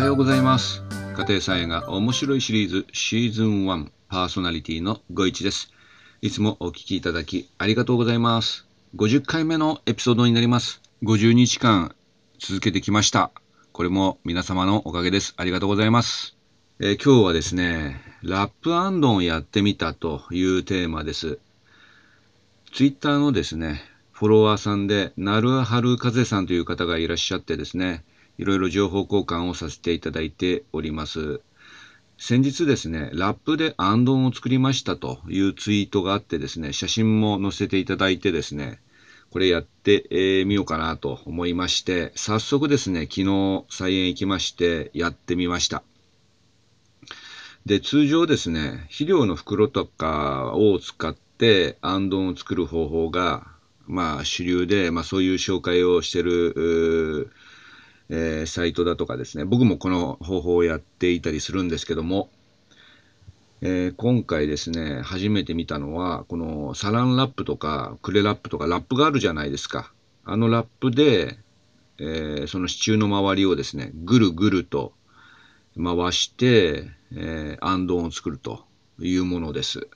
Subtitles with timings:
[0.00, 0.82] はようございます。
[1.14, 5.74] 家庭菜園が面白いシリーズシーズン1パーソナリティのご一です。
[6.22, 8.66] いつもお聞きいただきありがとうございます。
[8.96, 10.80] 50回目のエピソードになります。
[11.02, 11.94] 50日間
[12.38, 13.30] 続けてきました。
[13.72, 15.34] これも皆様のおかげです。
[15.36, 16.34] ありがとうございます。
[16.78, 21.38] えー、今日はですね、ラップアンドンやってみたというテーマです。
[22.72, 23.82] ツイッターのですね、
[24.12, 28.02] フォロワーさんで、なるはるかぜさんという方がいらっしゃってですね、
[28.40, 31.42] いろいろ情報交換をさせていただいております。
[32.16, 38.80] 先日ですね、ラップでアンドンを作りましたというツイートがあってですね、写真も載せていただいてですね、
[39.30, 45.82] これやってみ、ようかなと思いまして、早速ですね、昨日菜園行きましてやってみました。
[47.66, 53.46] で、通常ですね、肥料の袋とかを使って、あんどんを作る方法が、
[53.86, 57.30] まあ、主流で、まあ、そういう紹介をしてる、
[58.10, 62.28] えー、サイトだとかですね、僕もこの方法をやっていたりするんですけども、
[63.62, 69.92] えー、今回ですね、初めて見たのは、このサランラップとかクレラップとかラップがあるじゃないですか。
[70.24, 71.38] あのラップで、
[71.98, 74.92] えー、その支柱の周りをですね、ぐるぐると
[75.76, 78.64] 回して、えー、アンドンを作ると
[78.98, 79.86] いうものです。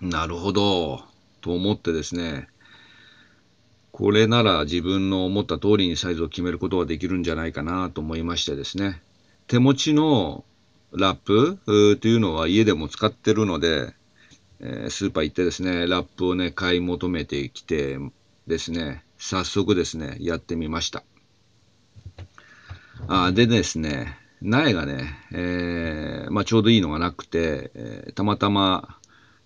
[0.00, 1.04] なるほど。
[1.40, 2.48] と思ってですね、
[4.02, 9.00] これなら自分の思った通りにサイズを決めることができるんじゃないかなと思いましてですね、
[9.46, 10.44] 手持ちの
[10.90, 11.56] ラップ
[11.98, 13.94] というのは家でも使ってるので、
[14.58, 17.96] え、スーパー行ってですね、ラップをね、買い求めてきて
[18.48, 21.04] ですね、早速ですね、やってみました。
[23.06, 28.98] あでですね、苗がね、えー、まあ、ちょうどいいのがなくて、えー、たまたま、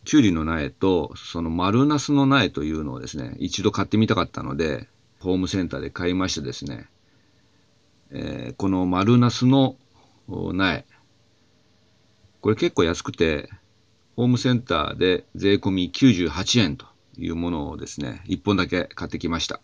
[0.06, 6.86] きゅうりの苗と、その丸ナスの苗というのをですね、一度買ってみたかったので、ホームセンターで買いましてですね、
[8.10, 9.76] えー、この丸ナスの
[10.28, 10.86] 苗、
[12.40, 13.50] これ結構安くて、
[14.14, 16.86] ホームセンターで税込み98円と
[17.18, 19.60] いうものをですね、1本だけ買ってきました。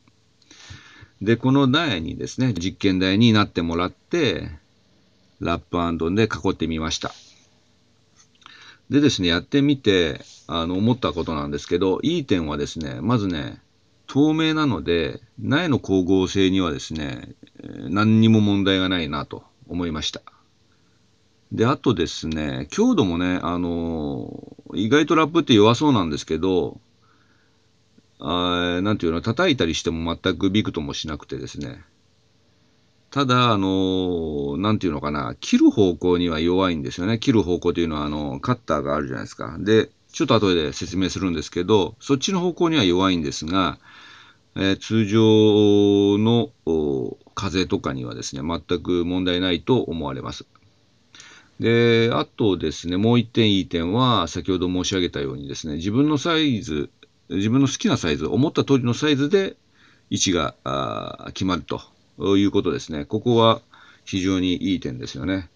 [1.22, 4.50] で、この苗にですね、実験台になってもらって、
[5.38, 7.12] ラップアンドンで囲ってみました。
[8.90, 13.60] でですね、やってみて、あの、思ったことなんですけど、いい点はですね、まずね、
[14.06, 20.20] 透明なので、苗の光合成にはですね、何にも問題がないなと思いました。
[21.52, 26.80] で、あとですね、強度もね、あの意外とラップって弱そうなんですけど、
[28.18, 31.82] あなんていうの、叩いたりしても全くビクともしなくてですね、
[33.12, 37.18] ただ、あの、なんていうのかな、切る方向には弱いんですよね。
[37.18, 39.54] 切る方向というのは、あの、カッターがあるじゃないですか。
[39.60, 43.78] で、ちょっと後で説明するんですけど、そっちの方向には弱いんですが、
[44.56, 46.48] えー、通常の
[47.34, 50.46] 風とかにはですね、全く問題ないと思われます。
[51.60, 56.88] で、あとですね、もう一点いい点は、先ほど申し上げたようにですね、自分のサイズ、
[57.28, 59.56] 自分の好きなサイズ、思った通りのサイズで
[60.08, 60.54] 位置が
[61.34, 61.82] 決まると
[62.38, 63.04] いうことですね。
[63.04, 63.60] ここは
[64.04, 65.48] 非常にいい点ですよね。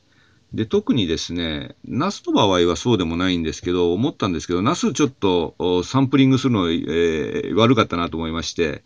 [0.53, 8.83] で、特にですね、ナスの場合はそうでもないんですけど、思ったんですけど、ナスちょっとサンプリングするの、えー、悪かったなと思いまして、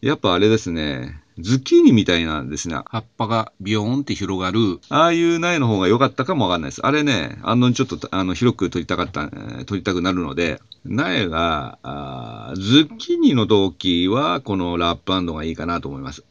[0.00, 6.86] やっぱあれですね、ズッキーニみたいなですね、葉っぱがビヨーンって広がる、ああいう苗の方が良かったかもわかんないです。
[6.86, 9.28] あれね、あのちょっとあの広く取りたかった、
[9.64, 16.24] 取りたくなるので、苗が、あズッキーニの動機はこのラップがいいかなと思います。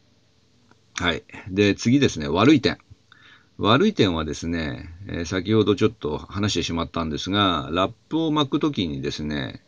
[1.00, 1.22] はい。
[1.48, 2.76] で、次ですね、悪い点。
[3.56, 9.62] 悪い点はですね、えー、先ほどちょっと話してしまったんですが、ラップを巻くときにですね、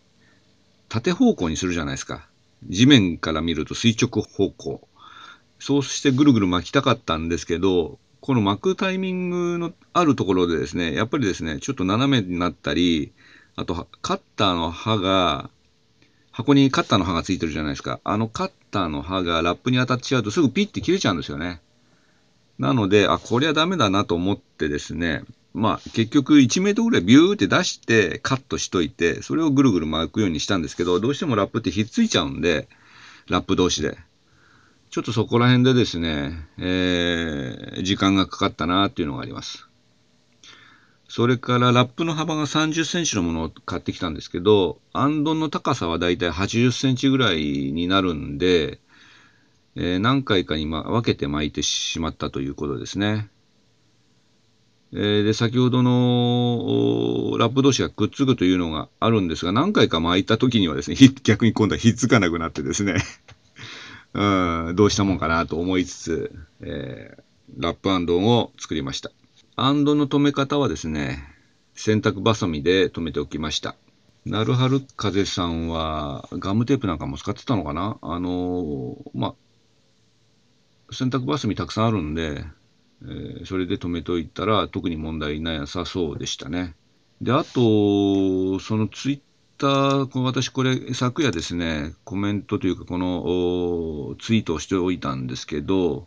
[0.88, 2.28] 縦方向にするじゃないですか。
[2.68, 4.88] 地面から見ると垂直方向。
[5.60, 13.12] そうしてぐるぐる巻きたかったんですけど、この巻くタイミングのあるところでですね、やっぱりですね、ちょっと斜めになったり、
[13.54, 15.48] あと、カッターの刃が
[16.32, 18.00] 箱にカッターの刃がついてるじゃないですか。
[18.04, 21.60] あのカッターの刃がラップに当たっちゃうとすぐピッて切れちゃうんですよね。
[22.58, 25.24] なので、あ、これはダメだなと思ってですね、
[25.54, 32.68] まあ結局1メートルぐらいビューって出してカットしといて、それをぐるぐる巻くようにしたんですけど、どうしてもラップってひっついちゃうんで、
[33.28, 33.96] ラップ同士で。
[34.90, 39.69] ちょっとそこら辺でですね、えー、時間がかかったなっていうのがあります。
[41.10, 48.78] それからラップの幅が30センチのものを買ってきたんですけど、アンドンの高さはだいたい80センチぐらいになるんで、
[49.74, 53.28] えー、何回かに、ま、分けて巻いてしまったということですね。
[54.92, 62.94] えー、で、先ほどのラップ同士がくっつくというのがあるんですが、何回か巻いた時にはですね、 逆に今度はひっつかなくなってですね、
[64.14, 67.22] うん、どうしたもんかなと思いつつ、えー
[67.58, 69.10] ラップアンドンを作りました。
[69.62, 71.22] アンドの留め方はですね、
[71.74, 73.76] 洗濯バサミで留めておきました。
[74.24, 77.98] なるはる風さんはガムテープなんかも使ってたのかな？
[78.00, 79.34] あのま
[80.88, 82.42] あ、洗濯バサミたくさんあるんで、
[83.02, 86.74] えー、それで留めといたら特に問題なさそうでしたね。
[87.20, 89.20] で、あと、そのツイッ
[89.58, 96.06] ター、私これ昨夜ですね、コメントというかこのツイートをしておいたんですけど、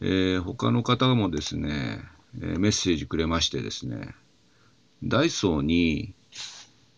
[0.00, 2.04] えー、他の方もですね、
[2.42, 4.14] えー、メッセージくれましてですね、
[5.02, 6.14] ダイソーに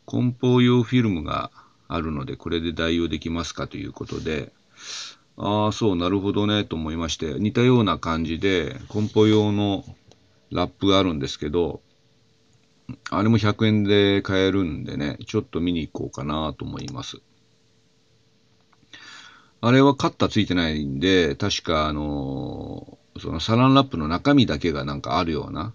[0.06, 1.50] 梱包用フィルムが
[1.88, 4.52] あるので、これで代用できますかということで、
[5.36, 9.84] ああ、そう、なるほどね、と思いまして、似たような感じで、梱包用の
[10.50, 11.80] ラップがあるんですけど、
[13.10, 17.18] あれも100円で買えるんでね、ちょっと見に行こうかなと思います。
[19.62, 25.74] あれはカッターついてないんで、確かあの、そのサランラップの中身だけがなんかあるような、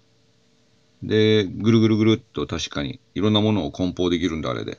[1.02, 4.78] で、ぐるぐるぐるっと確かにいろんなものを梱包できるんだ、あれで。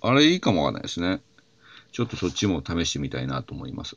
[0.00, 1.20] あれいいかもわかんないですね。
[1.92, 3.96] ちょっとそっちも試してみたいなと思います。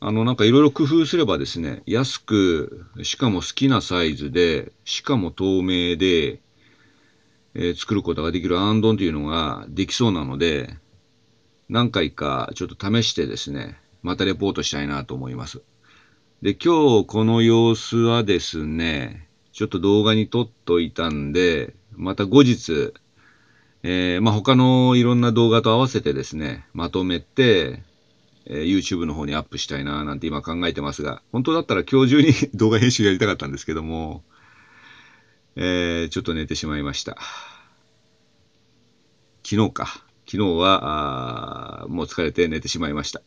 [0.00, 6.40] あの、なんかいろいろ工夫すればですね、安く、しかも好きなサイズで、しかも透明で、
[7.54, 10.76] えー、作ることができるアンドンというのができそうなので、
[11.68, 15.62] 何回かちょっと試してですね、またレポートしたいなと思います。
[16.42, 22.92] で、今日この様子はですね、ちょっと動画に撮っといたんで、また後日、
[23.84, 27.84] えー、まあ、他のいろんな動画と合わせてですね、まとめて、
[28.46, 34.24] えー、YouTube の方にアップしたいななんて今考えてますが、本当だったら今日中に 動画編集やりたかったんですけども、
[35.54, 37.18] えー、ちょっと寝てしまいました。
[39.44, 40.04] 昨日か。
[40.26, 43.22] 昨日は、あもう疲れて寝てしまいました。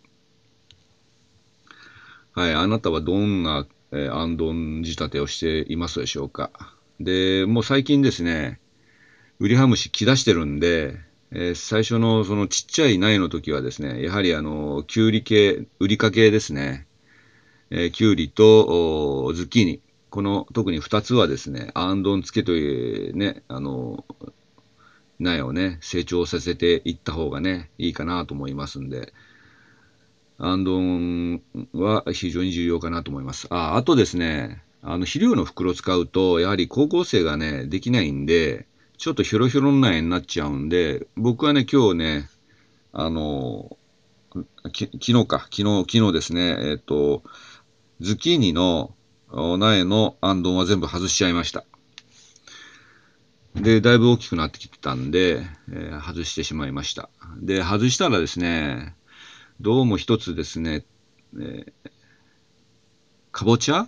[2.36, 6.52] はい、あなたはどんなえー、アンドン仕立てをしていますでしょうか？
[7.00, 8.60] で、もう最近ですね、
[9.40, 11.00] ウリハムシ来だしてるんで、
[11.32, 16.88] えー、最初のそのちっちゃい苗の時はですね、やはりあの、キュウリ系、ウリ科系ですね、
[17.70, 24.04] えー、キュウリとズッキーニ、この特に2つはですね、アンドン付けというね、あの、
[25.20, 29.14] 苗をね、成長させていった方がね、いいかなと思いますんで、
[30.38, 31.42] アンドン
[31.74, 33.48] は非常に重要かなと思います。
[33.50, 38.68] あ、あとですね、あの肥料の袋使うと、やはり高校生がね、できないんで、
[38.98, 42.30] ちょっとひょろひょろな絵になっちゃうんで、僕はね、今日ね、
[42.92, 43.78] あの、
[44.72, 47.24] き昨日か、昨日、昨日ですね、えっ、と、
[48.02, 48.94] ズッキーニの
[49.31, 51.66] 苗のアンドンは全部外しちゃいました。
[53.56, 57.10] で、だいぶ大きくなってきてたんで、えー、外してしまいました。
[57.40, 58.96] で、外したらですね、
[59.62, 60.84] どうも一つですね、
[61.40, 61.66] えー、
[63.31, 63.88] かぼちゃ？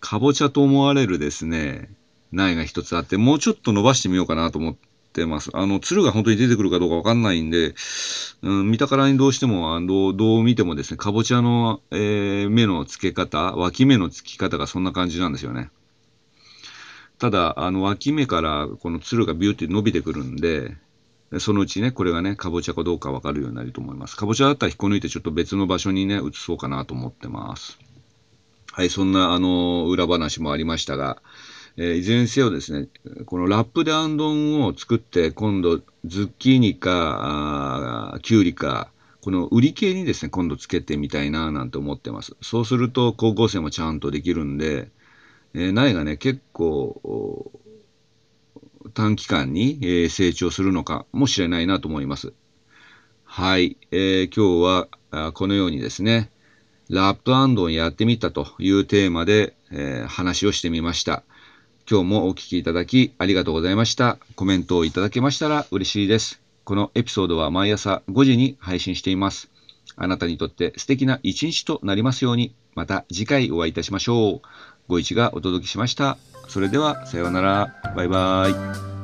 [0.00, 1.90] かぼちゃと思われるですね、
[2.32, 4.76] 苗が一つあって、もうちょっと伸ばしてみようかなと思っ
[5.12, 5.50] てます。
[5.52, 7.74] あの、つるが本当に出てくるかどうかわかんないんで、
[8.40, 15.70] うん、見たからにどうしても、あのどう見てもですね、かぼちゃの、えー、目の付け方、脇芽の付き方がそんな感じなんですよね。
[17.18, 20.76] ただ、あの、脇芽からこのつるがビューって伸びてくるんで、
[21.38, 24.16] そのうちね、これがね、かぼちゃかどうかわかるようになると思います。
[24.16, 27.78] かぼちゃだったら引っこ抜いてちょっと別の場所にね、移そうかなと思ってます。
[28.72, 31.20] はい、そんな、あの、裏話もありましたが、
[31.78, 32.88] えー、いずれにせよですね、
[33.26, 42.36] このラップでアンドンを作って、今度、ズッキーニか、あキュウリか、この売り系にですね、今度つけてみたいななんて思ってます。
[42.42, 44.90] そうすると、高校生もちゃんとできるんで、
[45.52, 47.50] えー、苗がね、結構、
[48.96, 52.32] 短期間に、えー、成長するのかもしれないなと思います。
[53.24, 56.30] はい、えー、今日はこのようにですね、
[56.88, 61.24] ラップアンドンやってみたというテーマで、えー、話をしてみました。
[61.88, 64.18] 今日もお聴きいただきありがとうございました。
[64.34, 66.40] コメントをいただけましたら嬉しいです。
[66.64, 69.50] このエピソードは毎朝5時に配信しています。
[69.96, 74.48] あなたにとって素敵な一日となりますように、また次回お会いいたしましょう。
[74.88, 76.16] ご一がお届けしました。
[76.48, 77.68] それでは、さようなら。
[77.94, 78.95] バイバイ。